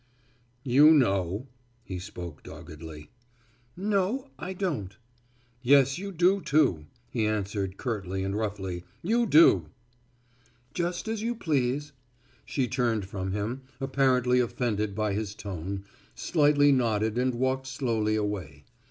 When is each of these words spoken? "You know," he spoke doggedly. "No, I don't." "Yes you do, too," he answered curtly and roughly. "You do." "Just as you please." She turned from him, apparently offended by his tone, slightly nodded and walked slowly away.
"You 0.63 0.89
know," 0.95 1.45
he 1.83 1.99
spoke 1.99 2.41
doggedly. 2.41 3.11
"No, 3.77 4.31
I 4.39 4.51
don't." 4.53 4.97
"Yes 5.61 5.99
you 5.99 6.11
do, 6.11 6.41
too," 6.41 6.87
he 7.11 7.27
answered 7.27 7.77
curtly 7.77 8.23
and 8.23 8.35
roughly. 8.35 8.83
"You 9.03 9.27
do." 9.27 9.67
"Just 10.73 11.07
as 11.07 11.21
you 11.21 11.35
please." 11.35 11.91
She 12.45 12.67
turned 12.67 13.05
from 13.05 13.33
him, 13.33 13.61
apparently 13.79 14.39
offended 14.39 14.95
by 14.95 15.13
his 15.13 15.35
tone, 15.35 15.85
slightly 16.15 16.71
nodded 16.71 17.19
and 17.19 17.35
walked 17.35 17.67
slowly 17.67 18.15
away. 18.15 18.63